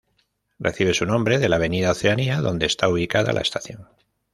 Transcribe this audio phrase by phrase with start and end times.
[0.57, 3.87] Recibe su nombre de la avenida Oceanía donde está ubicada la estación.